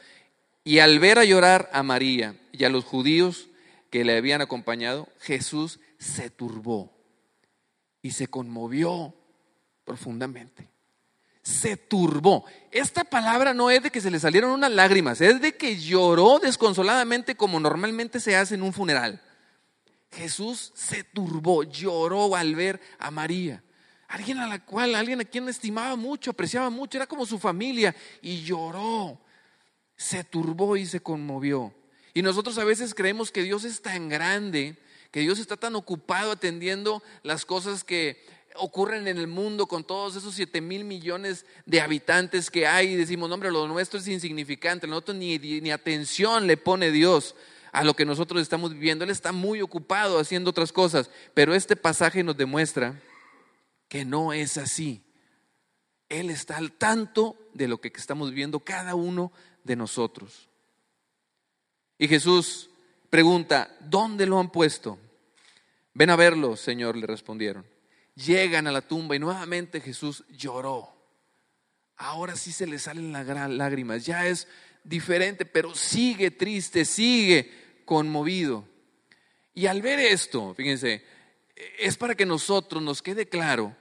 [0.64, 3.48] y al ver a llorar a María y a los judíos
[3.90, 6.90] que le habían acompañado, Jesús se turbó
[8.00, 9.14] y se conmovió
[9.84, 10.68] profundamente.
[11.42, 12.44] Se turbó.
[12.70, 16.38] Esta palabra no es de que se le salieron unas lágrimas, es de que lloró
[16.38, 19.20] desconsoladamente como normalmente se hace en un funeral.
[20.12, 23.62] Jesús se turbó, lloró al ver a María
[24.12, 27.96] alguien a la cual, alguien a quien estimaba mucho, apreciaba mucho, era como su familia,
[28.20, 29.18] y lloró,
[29.96, 31.74] se turbó y se conmovió.
[32.12, 34.76] Y nosotros a veces creemos que Dios es tan grande,
[35.10, 38.22] que Dios está tan ocupado atendiendo las cosas que
[38.54, 42.96] ocurren en el mundo con todos esos siete mil millones de habitantes que hay y
[42.96, 47.34] decimos, hombre, lo nuestro es insignificante, nosotros ni, ni atención le pone Dios
[47.72, 49.04] a lo que nosotros estamos viviendo.
[49.04, 53.00] Él está muy ocupado haciendo otras cosas, pero este pasaje nos demuestra
[53.92, 55.04] que no es así.
[56.08, 59.32] Él está al tanto de lo que estamos viviendo cada uno
[59.64, 60.48] de nosotros.
[61.98, 62.70] Y Jesús
[63.10, 64.98] pregunta, ¿dónde lo han puesto?
[65.92, 67.66] Ven a verlo, Señor, le respondieron.
[68.14, 70.88] Llegan a la tumba y nuevamente Jesús lloró.
[71.96, 74.48] Ahora sí se le salen las lágrimas, ya es
[74.84, 78.66] diferente, pero sigue triste, sigue conmovido.
[79.52, 81.04] Y al ver esto, fíjense,
[81.78, 83.76] es para que nosotros nos quede claro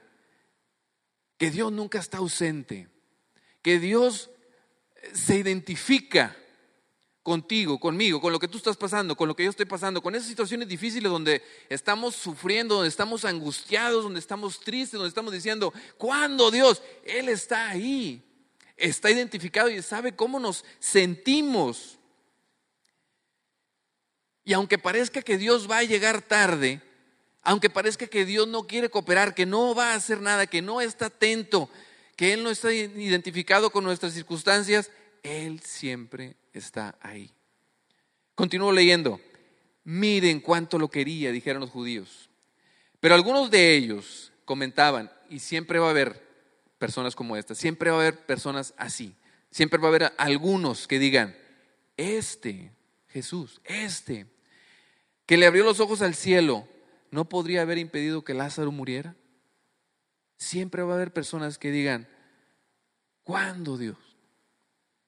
[1.41, 2.87] que Dios nunca está ausente,
[3.63, 4.29] que Dios
[5.11, 6.37] se identifica
[7.23, 10.13] contigo, conmigo, con lo que tú estás pasando, con lo que yo estoy pasando, con
[10.13, 15.73] esas situaciones difíciles donde estamos sufriendo, donde estamos angustiados, donde estamos tristes, donde estamos diciendo,
[15.97, 16.83] ¿cuándo Dios?
[17.03, 18.23] Él está ahí,
[18.77, 21.97] está identificado y sabe cómo nos sentimos.
[24.43, 26.83] Y aunque parezca que Dios va a llegar tarde,
[27.43, 30.81] aunque parezca que Dios no quiere cooperar, que no va a hacer nada, que no
[30.81, 31.69] está atento,
[32.15, 34.91] que Él no está identificado con nuestras circunstancias,
[35.23, 37.31] Él siempre está ahí.
[38.35, 39.19] Continúo leyendo.
[39.83, 42.29] Miren cuánto lo quería, dijeron los judíos.
[42.99, 46.21] Pero algunos de ellos comentaban, y siempre va a haber
[46.77, 49.15] personas como estas, siempre va a haber personas así,
[49.49, 51.35] siempre va a haber algunos que digan,
[51.97, 52.71] este
[53.07, 54.25] Jesús, este,
[55.25, 56.67] que le abrió los ojos al cielo,
[57.11, 59.15] no podría haber impedido que Lázaro muriera?
[60.37, 62.07] Siempre va a haber personas que digan,
[63.23, 63.97] ¿cuándo Dios?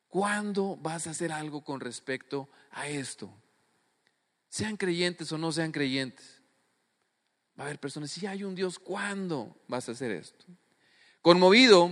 [0.10, 3.34] ¿Cuándo vas a hacer algo con respecto a esto?
[4.50, 6.42] Sean creyentes o no sean creyentes.
[7.58, 10.46] Va a haber personas, si hay un Dios, ¿cuándo vas a hacer esto?
[11.22, 11.90] Conmovido,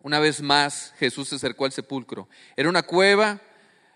[0.00, 2.28] una vez más Jesús se acercó al sepulcro.
[2.54, 3.40] Era una cueva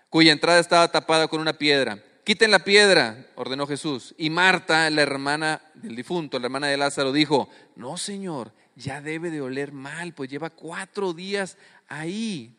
[0.09, 4.13] cuya entrada estaba tapada con una piedra quiten la piedra, ordenó Jesús.
[4.17, 9.29] Y Marta, la hermana del difunto, la hermana de Lázaro, dijo, no, Señor, ya debe
[9.29, 11.57] de oler mal, pues lleva cuatro días
[11.87, 12.57] ahí.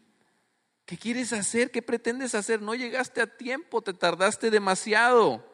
[0.85, 1.71] ¿Qué quieres hacer?
[1.71, 2.61] ¿Qué pretendes hacer?
[2.61, 5.45] No llegaste a tiempo, te tardaste demasiado.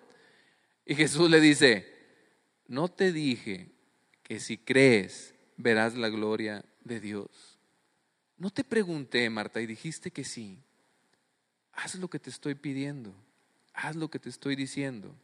[0.84, 1.86] Y Jesús le dice,
[2.66, 3.70] no te dije
[4.22, 7.58] que si crees verás la gloria de Dios.
[8.36, 10.62] No te pregunté, Marta, y dijiste que sí.
[11.72, 13.14] Haz lo que te estoy pidiendo
[13.78, 15.14] haz lo que te estoy diciendo.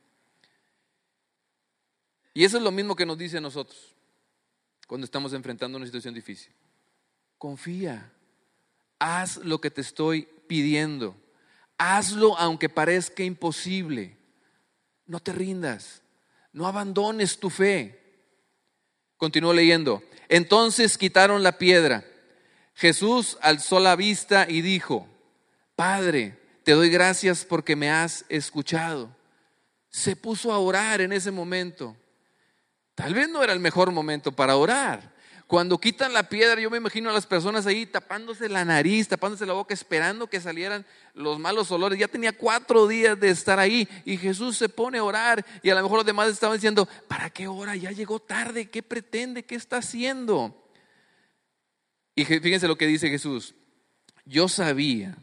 [2.32, 3.94] Y eso es lo mismo que nos dice a nosotros
[4.86, 6.52] cuando estamos enfrentando una situación difícil.
[7.38, 8.12] confía,
[8.98, 11.16] haz lo que te estoy pidiendo,
[11.76, 14.16] hazlo aunque parezca imposible,
[15.06, 16.02] no te rindas,
[16.52, 18.00] no abandones tu fe.
[19.16, 20.02] Continúo leyendo.
[20.28, 22.04] Entonces quitaron la piedra.
[22.74, 25.06] Jesús alzó la vista y dijo,
[25.76, 29.14] Padre, te doy gracias porque me has escuchado.
[29.90, 31.96] Se puso a orar en ese momento.
[32.94, 35.14] Tal vez no era el mejor momento para orar.
[35.46, 39.44] Cuando quitan la piedra, yo me imagino a las personas ahí tapándose la nariz, tapándose
[39.44, 41.98] la boca, esperando que salieran los malos olores.
[41.98, 45.74] Ya tenía cuatro días de estar ahí y Jesús se pone a orar y a
[45.74, 47.76] lo mejor los demás estaban diciendo, ¿para qué hora?
[47.76, 49.44] Ya llegó tarde, ¿qué pretende?
[49.44, 50.66] ¿Qué está haciendo?
[52.14, 53.54] Y fíjense lo que dice Jesús.
[54.24, 55.18] Yo sabía,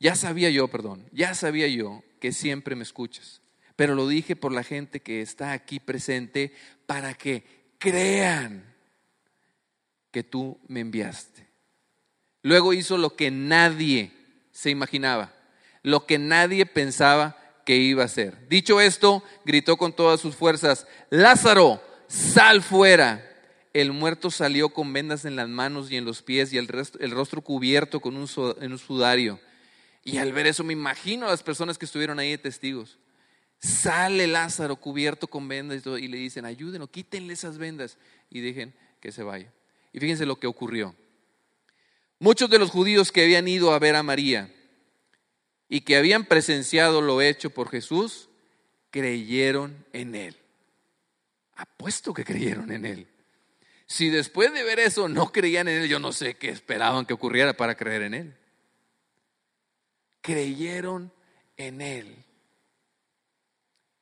[0.00, 3.40] ya sabía yo, perdón, ya sabía yo que siempre me escuchas,
[3.76, 6.52] pero lo dije por la gente que está aquí presente
[6.86, 7.44] para que
[7.78, 8.64] crean
[10.10, 11.48] que tú me enviaste.
[12.42, 14.12] Luego hizo lo que nadie
[14.50, 15.32] se imaginaba,
[15.82, 18.48] lo que nadie pensaba que iba a hacer.
[18.48, 23.26] Dicho esto, gritó con todas sus fuerzas, Lázaro, sal fuera.
[23.72, 27.42] El muerto salió con vendas en las manos y en los pies y el, rostro
[27.42, 29.38] cubierto con un, sudario.
[30.02, 32.98] Y al ver eso me imagino a las personas que estuvieron ahí de testigos.
[33.58, 37.98] Sale Lázaro cubierto con vendas y, le dicen, ayúdenlo, quítenle esas vendas
[38.30, 39.52] y dejen que se vaya.
[39.92, 40.94] Y fíjense lo que ocurrió.
[42.18, 44.52] Muchos de los judíos que habían ido a ver a María
[45.68, 48.28] y que habían presenciado lo hecho por Jesús,
[48.90, 50.36] creyeron en él.
[51.54, 53.06] Apuesto que creyeron en él.
[53.86, 57.12] Si después de ver eso no creían en él, yo no sé qué esperaban que
[57.12, 58.39] ocurriera para creer en él.
[60.20, 61.12] Creyeron
[61.56, 62.24] en él.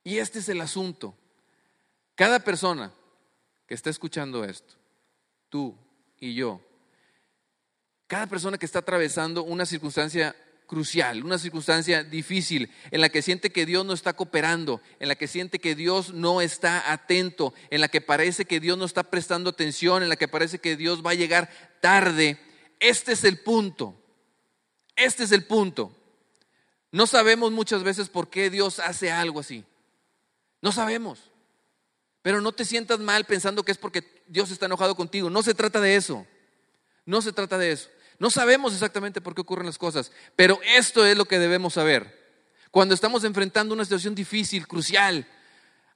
[0.05, 1.15] Y este es el asunto.
[2.15, 2.93] Cada persona
[3.67, 4.79] que está escuchando esto
[5.49, 5.77] tú
[6.21, 6.61] y yo.
[8.07, 10.35] Cada persona que está atravesando una circunstancia
[10.67, 15.15] crucial, una circunstancia difícil, en la que siente que Dios no está cooperando, en la
[15.15, 19.05] que siente que Dios no está atento, en la que parece que Dios no está
[19.05, 21.51] prestando atención, en la que parece que Dios va a llegar
[21.81, 22.39] tarde.
[22.81, 23.95] Este es el punto.
[24.95, 25.95] Este es el punto.
[26.91, 29.65] No sabemos muchas veces por qué Dios hace algo así.
[30.63, 31.31] No sabemos.
[32.23, 35.31] Pero no te sientas mal pensando que es porque Dios está enojado contigo.
[35.31, 36.27] No se trata de eso.
[37.05, 37.89] No se trata de eso.
[38.19, 42.19] No sabemos exactamente por qué ocurren las cosas, pero esto es lo que debemos saber.
[42.71, 45.27] Cuando estamos enfrentando una situación difícil, crucial,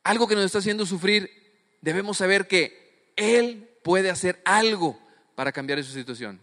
[0.05, 1.31] algo que nos está haciendo sufrir,
[1.81, 4.99] debemos saber que Él puede hacer algo
[5.35, 6.41] para cambiar esa situación.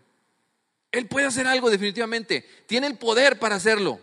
[0.92, 2.48] Él puede hacer algo definitivamente.
[2.68, 4.00] Tiene el poder para hacerlo.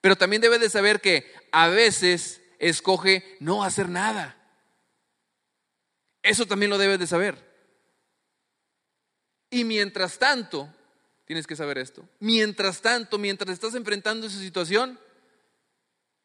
[0.00, 4.36] Pero también debe de saber que a veces escoge no hacer nada.
[6.22, 7.50] Eso también lo debes de saber.
[9.50, 10.72] Y mientras tanto,
[11.24, 14.98] tienes que saber esto, mientras tanto, mientras estás enfrentando esa situación,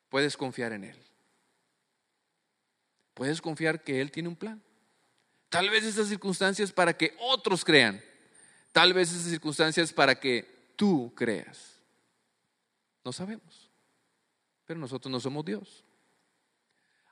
[0.09, 0.95] puedes confiar en Él.
[3.13, 4.61] Puedes confiar que Él tiene un plan.
[5.49, 8.03] Tal vez esas circunstancias para que otros crean.
[8.71, 11.80] Tal vez esas circunstancias para que tú creas.
[13.05, 13.64] No sabemos.
[14.66, 15.84] Pero nosotros no somos Dios.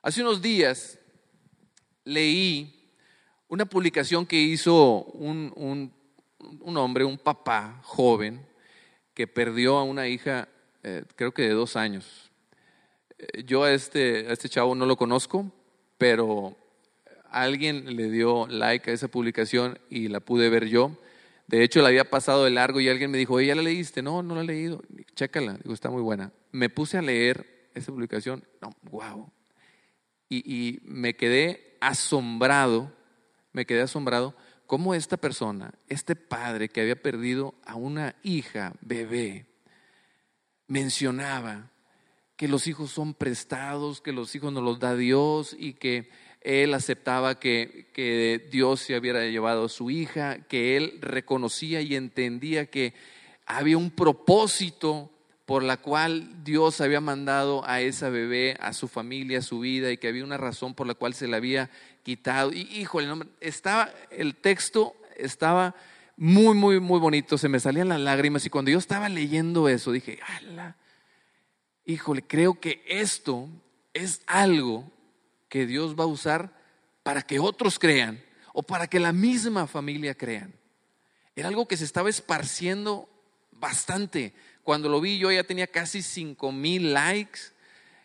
[0.02, 0.98] Hace unos días
[2.04, 2.90] leí
[3.48, 5.92] una publicación que hizo un,
[6.76, 8.44] hombre, un papá joven,
[9.14, 10.48] que perdió a una hija,
[10.82, 12.30] eh, creo que de dos años.
[13.18, 15.50] Eh, yo a este, a este chavo no lo conozco,
[15.98, 16.56] pero
[17.30, 20.90] alguien le dio like a esa publicación y la pude ver yo.
[21.46, 24.02] De hecho, la había pasado de largo y alguien me dijo, ¿ya la leíste?
[24.02, 24.82] No, no la he leído.
[25.14, 26.32] Chécala, digo, está muy buena.
[26.52, 28.44] Me puse a leer esa publicación.
[28.62, 29.30] No, wow,
[30.28, 32.92] y, me quedé asombrado,
[33.52, 34.34] me quedé asombrado
[34.66, 39.46] cómo esta persona, este padre que había perdido a una hija bebé,
[40.66, 41.70] mencionaba
[42.36, 46.10] que los hijos son prestados, que los hijos nos los da Dios y que
[46.44, 51.96] él aceptaba que, que, Dios se hubiera llevado a su hija, que él reconocía y
[51.96, 52.94] entendía que
[53.46, 55.10] había un propósito
[55.46, 59.90] por la cual Dios había mandado a esa bebé, a su familia, a su vida,
[59.90, 61.70] y que había una razón por la cual se la había
[62.02, 62.52] quitado.
[62.52, 63.08] Y híjole,
[63.40, 65.74] estaba, el texto estaba
[66.16, 69.92] muy, muy, muy bonito, se me salían las lágrimas, y cuando yo estaba leyendo eso,
[69.92, 70.76] dije, ¡Hala!
[71.84, 73.48] híjole, creo que esto
[73.92, 74.90] es algo
[75.54, 76.52] que Dios va a usar
[77.04, 78.20] para que otros crean,
[78.52, 80.52] o para que la misma familia crean.
[81.36, 83.08] Era algo que se estaba esparciendo
[83.52, 84.34] bastante
[84.64, 87.38] cuando lo vi yo ya tenía casi 5 mil likes,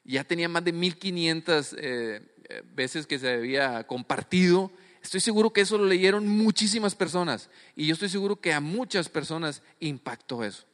[0.03, 4.71] ya tenía más de 1500 eh, eh, veces que se había compartido.
[5.01, 9.09] estoy seguro que eso lo leyeron muchísimas personas y yo estoy seguro que a muchas
[9.09, 10.67] personas impactó eso.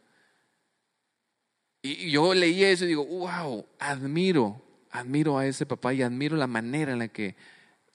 [1.81, 4.64] Y yo leí eso y digo, wow, admiro,
[4.99, 7.35] admiro a ese papá y admiro la manera en la que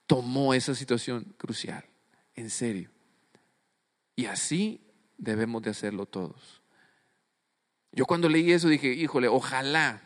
[0.06, 1.84] tomó esa situación crucial,
[2.34, 2.90] en serio.
[4.16, 4.80] Y así
[5.18, 6.62] debemos de hacerlo todos.
[7.92, 10.02] Yo cuando leí eso dije, híjole, ojalá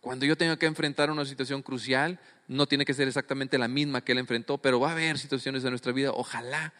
[0.00, 4.02] cuando yo tenga que enfrentar una situación crucial, no tiene que ser exactamente la misma
[4.02, 6.72] que él enfrentó, pero va a haber situaciones de nuestra vida, ojalá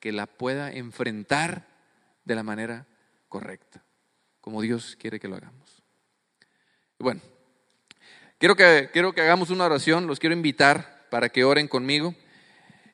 [0.00, 1.66] que la pueda enfrentar
[2.26, 2.86] de la manera
[3.30, 3.82] correcta,
[4.42, 5.82] como Dios quiere que lo hagamos.
[6.98, 7.22] Bueno,
[8.44, 12.14] quiero que, quiero que hagamos una oración, los quiero invitar para que oren conmigo.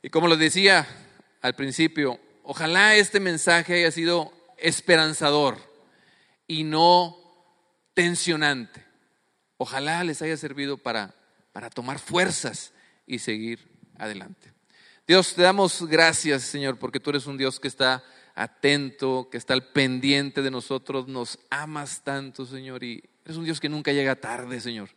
[0.01, 0.87] Y como les decía
[1.43, 5.59] al principio, ojalá este mensaje haya sido esperanzador
[6.47, 7.17] y no
[7.95, 8.85] tensionante.
[9.57, 11.17] Ojalá les haya servido para,
[11.51, 12.73] para tomar fuerzas
[13.05, 14.53] y seguir adelante.
[15.05, 18.05] Dios, te damos gracias, Señor, porque tú eres un Dios que está
[18.37, 23.59] atento, que está al pendiente de nosotros, nos amas tanto, Señor, y es un Dios
[23.59, 24.91] que nunca llega tarde, Señor.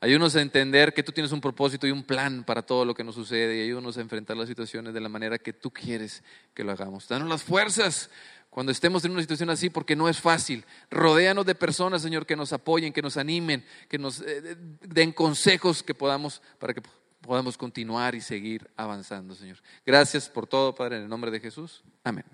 [0.00, 3.04] Ayúdanos a entender que tú tienes un propósito y un plan para todo lo que
[3.04, 6.22] nos sucede y ayúdanos a enfrentar las situaciones de la manera que tú quieres
[6.54, 7.08] que lo hagamos.
[7.08, 8.10] Danos las fuerzas
[8.50, 10.64] cuando estemos en una situación así, porque no es fácil.
[10.90, 15.82] Rodéanos de personas, Señor, que nos apoyen, que nos animen, que nos eh, den consejos
[15.82, 16.80] que podamos para que
[17.20, 19.58] podamos continuar y seguir avanzando, Señor.
[19.84, 21.82] Gracias por todo, Padre, en el nombre de Jesús.
[22.02, 22.24] Amén.